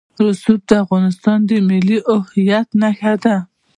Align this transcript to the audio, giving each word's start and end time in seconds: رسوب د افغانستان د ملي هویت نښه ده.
رسوب 0.25 0.59
د 0.69 0.71
افغانستان 0.83 1.39
د 1.49 1.51
ملي 1.67 1.97
هویت 2.07 2.67
نښه 2.81 3.13
ده. 3.23 3.35